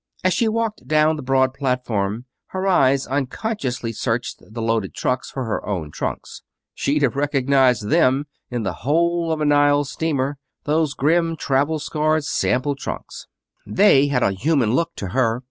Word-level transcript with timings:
As 0.23 0.33
she 0.33 0.47
walked 0.47 0.87
down 0.87 1.15
the 1.15 1.21
broad 1.21 1.53
platform 1.53 2.25
her 2.47 2.65
eyes 2.65 3.05
unconsciously 3.05 3.93
searched 3.93 4.41
the 4.41 4.59
loaded 4.59 4.95
trucks 4.95 5.29
for 5.29 5.43
her 5.45 5.63
own 5.63 5.91
trunks. 5.91 6.41
She'd 6.73 7.03
have 7.03 7.15
recognized 7.15 7.87
them 7.89 8.25
in 8.49 8.63
the 8.63 8.73
hold 8.81 9.31
of 9.31 9.41
a 9.41 9.45
Nile 9.45 9.83
steamer 9.83 10.39
those 10.63 10.95
grim, 10.95 11.35
travel 11.35 11.77
scarred 11.77 12.23
sample 12.23 12.75
trunks. 12.75 13.27
They 13.67 14.07
had 14.07 14.23
a 14.23 14.31
human 14.31 14.73
look 14.73 14.89
to 14.95 15.09
her. 15.09 15.39